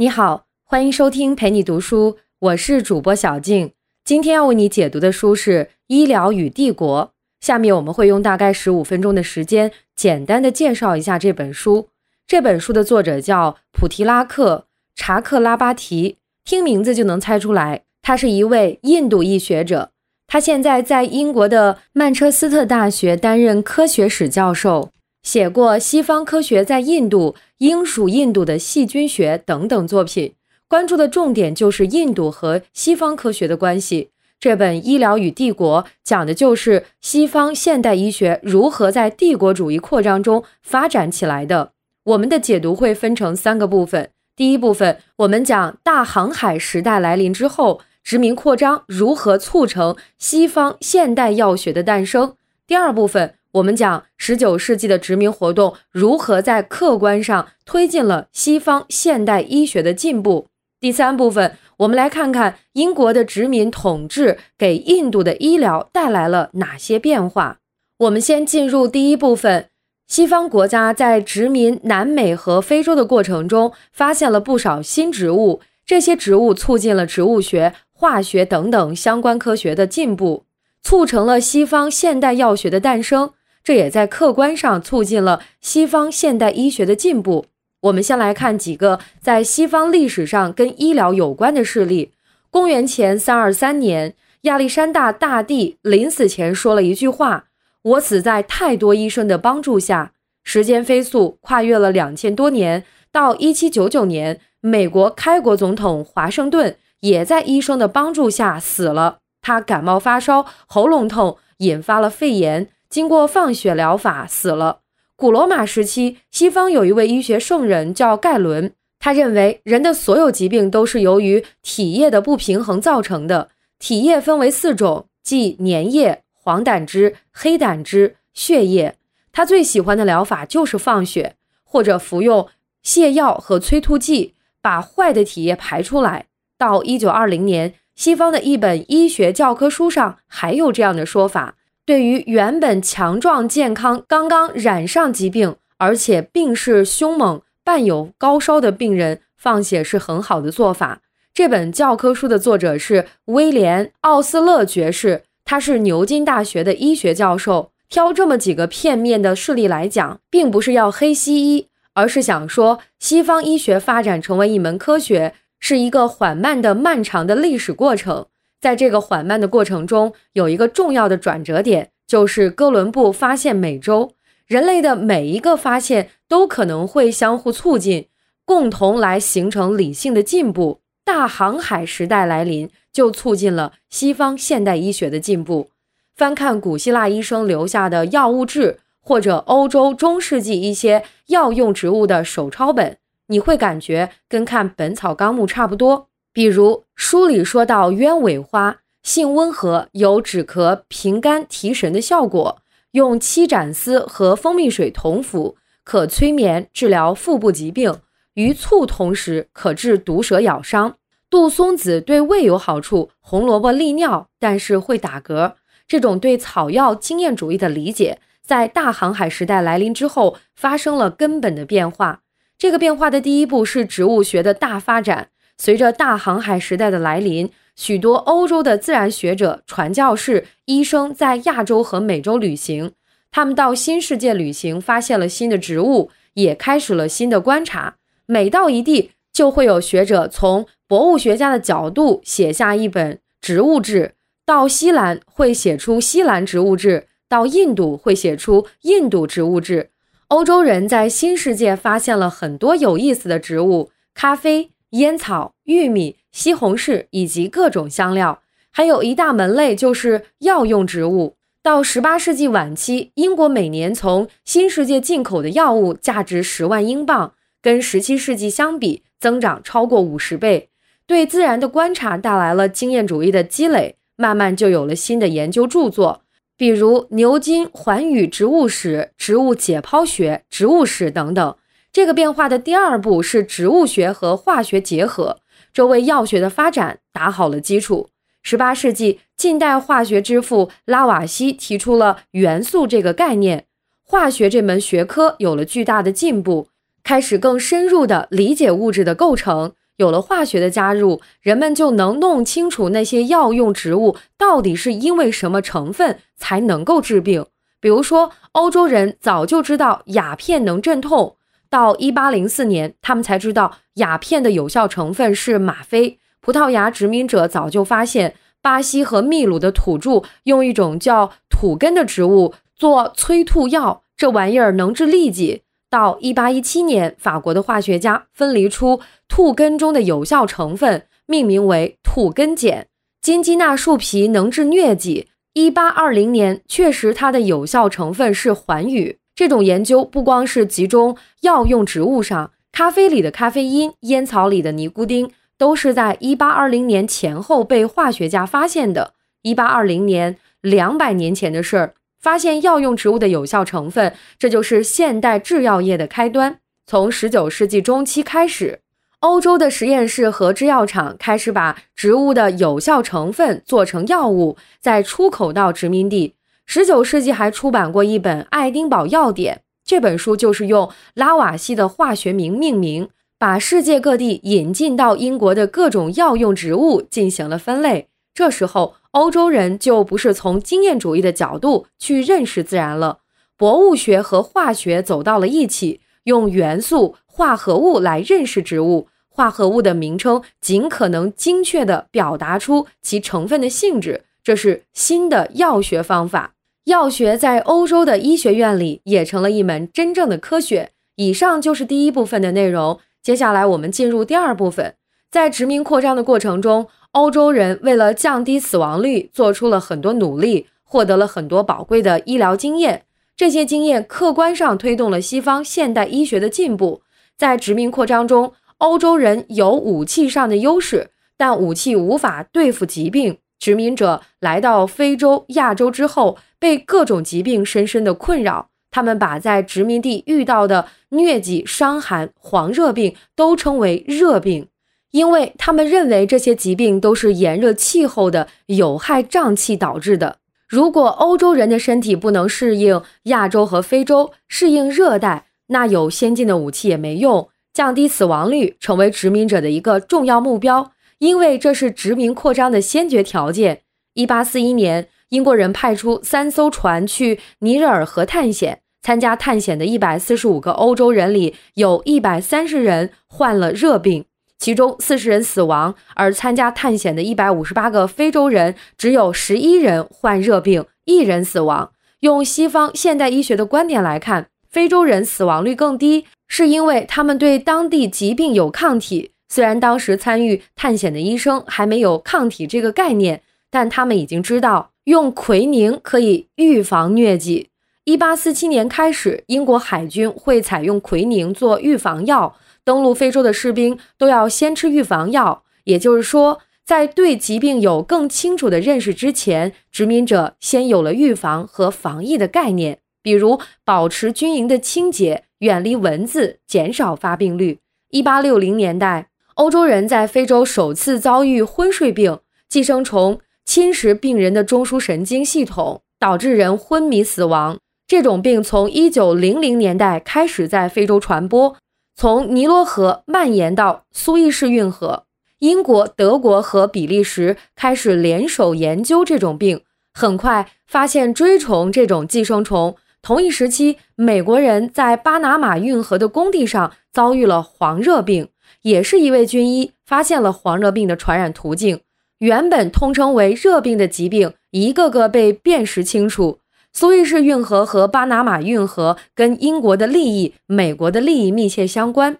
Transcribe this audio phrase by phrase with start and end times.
[0.00, 3.72] 你好，欢迎收听陪你读书，我是主播小静。
[4.04, 7.06] 今天要为你解读的书是《医疗与帝国》。
[7.44, 11.88] 下面我们会用大概十五分钟的时间，简单的介绍一下这本书。
[12.28, 19.90] 这本书的作者叫普提拉克·查克拉巴提，听名字就能猜出来，他是一位印度裔学者。
[20.28, 24.92] 他现在在英国的曼彻斯特大学担任科学史教授。
[25.24, 30.34] 写过《西方科学在印度》《英属印度的细菌学》等等作品，
[30.68, 34.10] 关注的重点就是印度和西方科学的关系。
[34.38, 41.72] 这本《医疗与帝国》讲的就是西方现代医学如何在帝国主义扩张中发展起来的。
[42.04, 52.36] 我们的解读会分成三个部分：第一部分，我们讲大航海时代来临之后，殖民扩张如何促成西方现代药学的诞生；
[52.68, 53.34] 第二部分。
[53.52, 60.48] 我们讲十九世纪的殖民活动如何在客观上推进了西方现代医学的进步。
[60.80, 67.58] 第三部分，我们来看看英国的殖民统治给印度的医疗带来了哪些变化。
[68.00, 69.70] 我们先进入第一部分，
[70.06, 80.44] 西方国家在殖民南美和非洲的过程中，发现了不少新植物，这些植物促进了植物学、化学等等相关科学的进步，
[80.82, 83.32] 促成了西方现代药学的诞生。
[83.62, 87.46] 这也在客观上促进了西方现代医学的进步。
[87.82, 92.12] 我们先来看几个在西方历史上跟医疗有关的事例。
[92.50, 97.44] 公元前三二三年，亚历山大大帝临死前说了一句话
[97.82, 100.12] ：“我死在太多医生的帮助下。”
[100.42, 109.18] 时间飞速，跨越了两千多年，到一七九九年，美国开国总统华盛顿也在医生的帮助下死了。
[109.42, 112.68] 他感冒发烧，喉咙痛，引发了肺炎。
[112.88, 114.80] 经过放血疗法死了。
[115.14, 123.50] 古罗马时期，西方有一位医学圣人叫盖伦，他认为人的所有疾病都是由于体液的不平衡造成的。
[123.78, 128.96] 体液分为四种，即粘液、黄胆汁、黑胆汁、血液。
[129.32, 132.48] 他最喜欢的疗法就是放血，或者服用
[132.84, 136.26] 泻药和催吐剂，把坏的体液排出来。
[136.56, 141.57] 到一九二零年，西方的一本医学教科书上还有这样的说法。
[141.88, 151.00] 对于原本强壮健康、刚刚染上疾病，而且病势凶猛、伴有高烧的病人，放血是很好的做法。
[151.32, 157.70] 这本教科书的作者是威廉·奥斯勒爵士，他是牛津大学的医学教授。
[157.88, 168.26] 挑这么几个片面的事例来讲，并不是要黑西医，而是想说西方医学发展成为一门科学，是一个缓慢的、漫长的历史过程。
[168.60, 174.12] 在这个缓慢的过程中，有一个重要的转折点，就是哥伦布发现美洲。
[174.46, 178.08] 人类的每一个发现都可能会相互促进，
[178.44, 180.80] 共同来形成理性的进步。
[181.04, 185.70] 大航海时代来临，就促进了西方现代医学的进步。
[186.16, 192.96] 翻看古希腊医生留下的药物志，或者欧洲中世纪一些药用植物的手抄本，
[193.28, 196.08] 你会感觉跟看《本草纲目》差不多。
[196.38, 202.62] 比如书里说到，鸢尾花性温和，有止咳、平肝、提神的效果。
[202.92, 207.92] 用七盏丝和蜂蜜水同服，可催眠、治疗腹部疾病。
[208.34, 210.94] 与醋同时，可治毒蛇咬伤。
[211.28, 215.54] 杜松子对胃有好处，红萝卜利尿，但是会打嗝。
[215.88, 222.20] 这种对草药经验主义的理解，在大航海时代来临之后，发生了根本的变化。
[222.56, 225.30] 这个变化的第一步是植物学的大发展。
[225.58, 232.92] 随着大航海时代的来临，许多欧洲的自然学者、传教士、医生在亚洲和美洲旅行。
[233.30, 237.96] 他们到新世界旅行，发现了新的植物，也开始了新的观察。
[238.26, 244.14] 每到一地，就会有学者从博物学家的角度写下一本植物志。
[244.46, 249.90] 到西兰会写出西兰植物志，到印度会写出印度植物志。
[250.28, 254.70] 欧洲人在新世界发现了很多有意思的植物，咖啡。
[254.90, 261.36] 烟草、玉米、西红柿以及各种香料，还有一大门类就是药用植物。
[261.62, 270.70] 到十八世纪晚期，英国每年从新世界进口的药物价值十万英镑，跟十七世纪相比，增长超过五十倍。
[271.06, 276.22] 对自然的观察带来了经验主义的积累，慢慢就有了新的研究著作，
[276.56, 281.56] 比如牛津环宇植物史、植物解剖学、植物史等等。
[281.92, 285.40] 这个变化的第二步是植物学和化学结合，
[285.72, 288.10] 这为药学的发展打好了基础。
[288.42, 293.64] 十八世纪，近代化学之父拉瓦锡提出了元素这个概念，
[294.04, 296.68] 化学这门学科有了巨大的进步，
[297.02, 307.46] 开始更深入地理解物质的构成，有了化学的加入，人们就能弄清楚那些药用植物到底是因为什么成分才能够治病。
[307.80, 311.36] 比如说，欧洲人早就知道鸦片能镇痛，
[311.70, 316.18] 到一八零四年，他们才知道鸦片的有效成分是吗啡。
[316.40, 325.62] 葡萄牙殖民者早就发现，巴西和秘鲁的土著用一种叫土根的植物做催吐药，这玩意儿能治痢疾。
[325.90, 332.86] 到一八一七年，法国的化学家分离出兔根中的有效成分，命名为兔根碱。
[333.20, 335.28] 金鸡纳树皮能治疟疾。
[335.54, 339.18] 一八二零年，确实它的有效成分是环宇。
[339.38, 349.12] 这种研究不光是集中药用植物上，咖啡里的咖啡因、烟草里的尼古丁，都是在一八二零年前后被化学家发现的。
[349.42, 351.94] 一八二零年，两百年前的事儿。
[352.18, 356.58] 发现药用植物的有效成分，这就是现代制药业的开端。
[356.84, 358.80] 从十九世纪中期开始，
[359.20, 366.34] 欧洲的实验室和制药厂开始把植物的有效成分做成药物，再出口到殖民地。
[366.70, 369.56] 十九世纪还出版过一本《爱丁堡药典》，
[369.86, 378.08] 这本书就是用拉瓦锡的化学名命名，把世界各地引进到英国的各种药用植物进行了分类。
[378.34, 378.96] 这时候。
[379.12, 383.20] 欧洲人就不是从经验主义的角度去认识自然了，
[383.56, 396.52] 博物学和化学走到了一起，用元素化合物来认识植物，化合物的名称尽可能精确地表达出其成分的性质，这是新的药学方法。
[396.88, 400.92] 药学在欧洲的医学院里也成了一门真正的科学。
[401.16, 404.94] 以上就是第一部分的内容，接下来我们进入第二部分，
[405.30, 406.88] 在殖民扩张的过程中。
[407.12, 413.04] 欧洲人为了降低死亡率，做出了很多努力，获得了很多宝贵的医疗经验。
[413.36, 417.02] 这些经验客观上推动了西方现代医学的进步。
[417.36, 423.38] 在殖民扩张中，欧洲人有武器上的优势，但武器无法对付疾病。
[423.58, 428.68] 殖民者来到非洲、亚洲之后，被各种疾病深深的困扰。
[428.90, 434.68] 他们把在殖民地遇到的疟疾、伤寒、黄热病都称为热病。
[435.10, 440.36] 因为他们认为这些疾病都是炎热气候的有害瘴气导致的。
[440.68, 447.48] 如果欧洲人的身体不能适应亚洲和非洲，适应热带，那有先进的武器也没用。
[447.72, 453.80] 降低死亡率成为殖民者的一个重要目标，因为这是殖民扩张的先决条件。
[454.14, 464.24] 一八四一年，英国人派出三艘船去尼日尔河探险，参加探险的一百四十五个欧洲人里，有一百三十人患了热病。
[464.58, 471.92] 其中四十人死亡，而参加探险的一百五十八个非洲人只有十一人患热病，一人死亡。
[472.20, 479.30] 用西方现代医学的观点来看，非洲人死亡率更低，是因为他们对当地疾病有抗体。
[479.48, 487.68] 虽然当时参与探险的医生还没有抗体这个概念，但他们已经知道用奎宁可以预防疟疾。
[488.04, 492.56] 一八四七年开始，英国海军会采用奎宁做预防药。
[492.84, 507.80] 登陆非洲的士兵都要先吃预防药，也就是说，在对疾病有更清楚的认识之前，殖民者先有了预防和防疫的概念，比如保持军营的清洁，远离蚊子，减少发病率。
[508.08, 512.38] 一八六零年代，欧洲人在非洲首次遭遇昏睡病，
[512.68, 517.76] 寄生虫侵蚀病人的中枢神经系统，导致人昏迷死亡。
[518.06, 521.74] 这种病从一九零零年代开始在非洲传播。
[522.14, 525.24] 从尼罗河蔓延到苏伊士运河，
[525.58, 529.82] 英国、德国和比利时开始联手研究这种病，
[530.14, 532.94] 很快发现锥虫这种寄生虫。
[533.20, 538.48] 同一时期，美国人在巴拿马运河的工地上遭遇了黄热病，
[538.82, 542.00] 也是一位军医发现了黄热病的传染途径。
[542.38, 546.58] 原本通称为热病的疾病，一个个被辨识清楚。
[546.92, 552.38] 苏伊士运河和巴拿马运河跟英国的利益、美国的利益密切相关。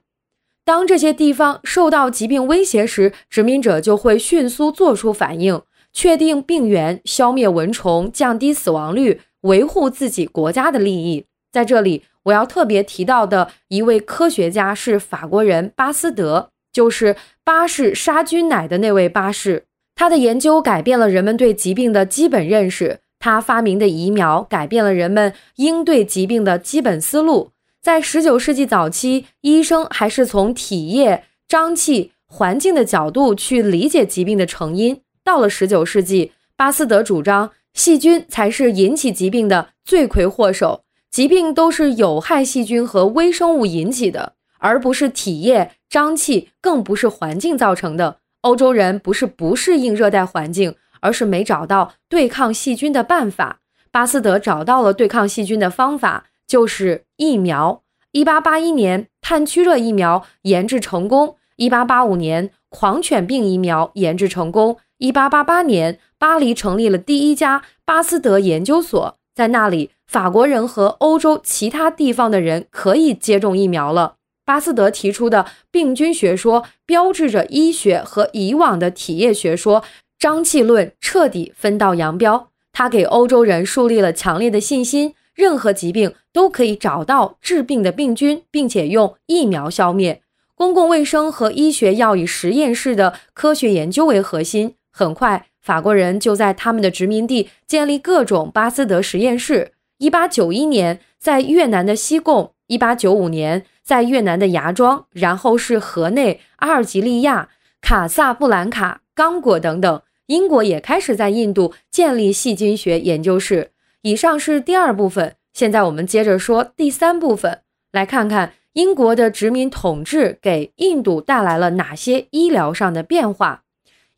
[0.64, 5.60] 当这些地方受到疾病威胁时，殖民者就会迅速做出反应，
[5.92, 11.26] 确定病源，消灭蚊虫，降低死亡率，维护自己国家的利益。
[11.50, 19.64] 在这里，我要特别提到的一位科学家是法国人巴斯德，就是巴氏杀菌奶的那位巴氏。
[19.94, 23.00] 他的研究改变了人们对疾病的基本认识。
[23.18, 27.50] 他发明的疫苗改变了人们应对疾病的基本思路。
[27.82, 35.00] 在19世纪早期，医生还是从体液、瘴气、环境的角度去理解疾病的成因。
[35.24, 44.34] 到了19世纪，巴斯德主张细菌才是引起疾病的罪魁祸首，疾病都是有害细菌和微生物引起的。
[44.60, 48.18] 而不是体液、瘴气，更不是环境造成的。
[48.40, 53.60] 欧洲人不是不适应热带环境，而是没找到对抗细菌的办法。
[53.92, 57.82] 巴斯德找到了对抗细菌的方法，就是疫苗。
[58.10, 74.16] 一八八一年，炭疽热疫苗研制成功；一八八五年，狂犬病疫苗研制成功；一八八八年，巴黎成立了第一家巴斯德研究所，在那里，法国人和欧洲其他地方的人可以接种疫苗了。
[74.44, 79.84] 巴斯德提出的病菌学说，标志着医学和以往的体液学说、
[80.18, 82.48] 瘴气论彻底分道扬镳。
[82.72, 90.20] 他给欧洲人树立了强烈的信心，任何疾病都可以找到治病的病菌，并且用疫苗消灭。
[90.56, 94.74] 公共卫生和医学要以实验室的科学研究为核心。
[94.90, 99.72] 很快，法国人就在他们的殖民地建立各种巴斯德实验室。
[99.98, 103.66] 一八九一年，在越南的西贡；一八九五年。
[103.82, 107.48] 在越南的芽庄，然后是河内、阿尔及利亚、
[107.80, 110.02] 卡萨布兰卡、刚果等等。
[110.26, 113.70] 英国也开始在印度建立细菌学研究室。
[114.02, 117.60] 以上是第二部分，现在我们接着说第三部分，
[117.90, 123.62] 来看看英国的殖民统治给印度带来了哪些医疗上的变化。《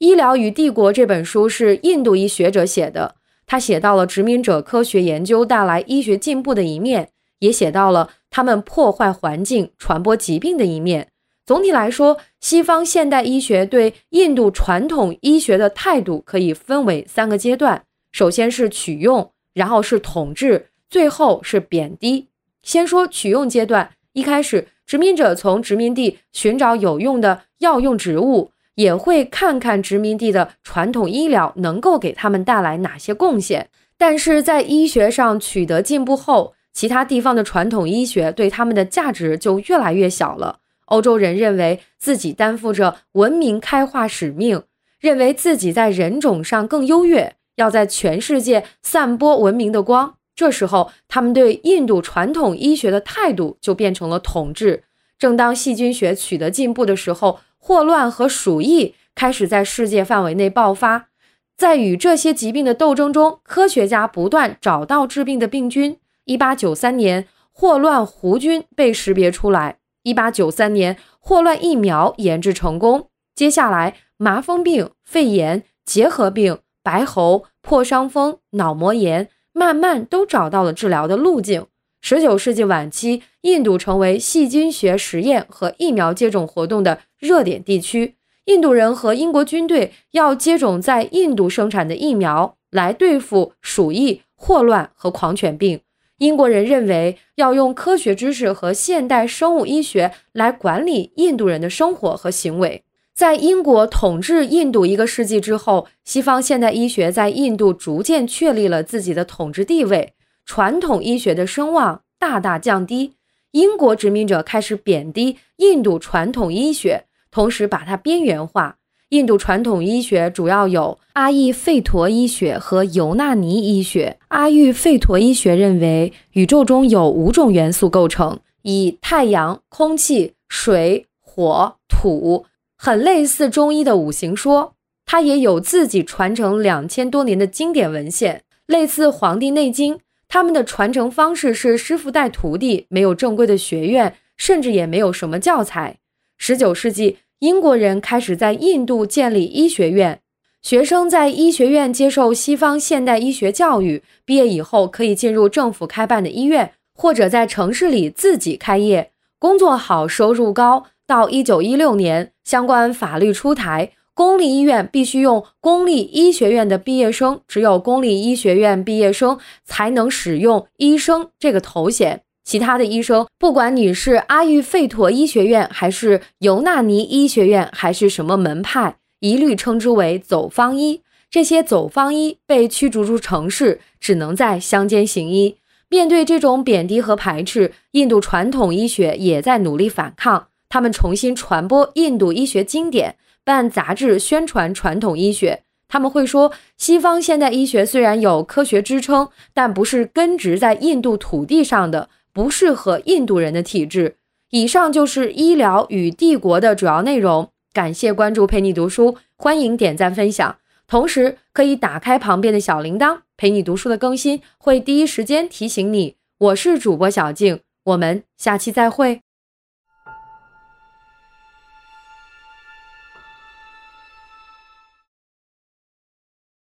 [0.00, 3.16] 医疗与帝国》这本书是印度一学者写的，
[3.47, 7.11] 他写到了殖民者科学研究带来医学进步的一面。
[7.40, 11.09] 也写到了他们破坏环境、传播疾病的一面。
[11.47, 22.28] 总体来说，西方现代医学对印度传统医学的态度可以分为三个阶段：首先是取用，然后是统治，最后是贬低。
[22.62, 33.69] 先说取用阶段，一开始殖民者从殖民地寻找有用的药用植物，也会看看殖民地的传统医疗能够给他们带来哪些贡献。
[33.97, 40.61] 但是在医学上取得进步后，其他地方的传统医学对他们的价值就越来越小了。
[40.87, 44.62] 欧洲人认为自己担负着文明开化使命，
[44.99, 50.15] 认为自己在人种上更优越，要在全世界散播文明的光。
[50.35, 54.83] 这时候，他们对印度传统医学的态度就变成了统治。
[55.19, 61.11] 正当细菌学取得进步的时候，霍乱和鼠疫开始在世界范围内爆发。
[61.57, 65.99] 在与这些疾病的斗争中，科学家不断找到治病的病菌。
[66.25, 69.76] 一八九三年，霍乱弧菌被识别出来。
[70.02, 73.09] 一八九三年，霍乱疫苗研制成功。
[73.35, 81.67] 接下来，麻风病、肺炎、结核病、白喉、破伤风、脑膜炎，慢慢都找到了治疗的路径。
[82.00, 88.16] 十九世纪晚期，印度成为细菌学实验和疫苗接种活动的热点地区。
[88.47, 95.80] 印度人和英国军队要接种在印度生产的疫苗，来对付鼠疫、霍乱和狂犬病。
[96.19, 102.83] 英国人认为要用科学知识和现代生物医学来管理印度人的生活和行为。
[103.14, 110.14] 在英国统治印度一个世纪之后，西方现代医学在印度逐渐确立了自己的统治地位，
[110.50, 113.12] 传统医学的声望大大降低。
[113.52, 118.78] 英国殖民者开始贬低印度传统医学，同时把它边缘化。
[119.11, 124.19] 印度传统医学主要有阿育吠陀医学和尤纳尼医学。
[124.26, 132.45] 阿育吠陀医学认为，宇宙中有五种元素构成，以太阳、空气、水、火、土，
[132.76, 134.75] 很类似中医的五行说。
[135.07, 139.95] 它也有自己传承两千多年的经典文献，类似《黄帝内经》。
[140.31, 145.99] 他们的传承方式是师傅带徒弟，没有正规的学院，甚至也没有什么教材。
[146.39, 147.19] 十九世纪。
[147.41, 150.21] 英国人开始在印度建立医学院，
[150.61, 160.85] 学生在医学院接受西方现代医学教育，毕业以后可以进入政府开办的医院，或者在城市里自己开业，工作好，收入高。
[161.07, 172.21] 到一九一六年，相关法律出台，公立医院必须用公立医学院的毕业生，只有公立医学院毕业生才能使用医生这个头衔。
[172.45, 181.00] 其他的医生，不管你是阿育吠陀医学院，还是尤纳尼医学院，还是什么门派，一律称之为走方医。
[181.31, 185.57] 这些走方医被驱逐出城市，只能在乡间行医。
[185.89, 190.49] 面对这种贬低和排斥，印度传统医学也在努力反抗。
[190.69, 195.63] 他们重新传播印度医学经典，办杂志宣传传统医学。
[195.89, 202.09] 他们会说，西方现代医学虽然有科学支撑，但不是根植在印度土地上的。
[202.33, 204.15] 不适合印度人的体质。
[204.51, 207.51] 以上就是医疗与帝国的主要内容。
[207.73, 210.57] 感谢关注陪你读书，欢迎点赞分享，
[210.87, 216.15] 同时可以打开旁边的小铃铛，陪你读书的更新会第一时间提醒你。
[216.39, 219.23] 我是主播小静，我们下期再会。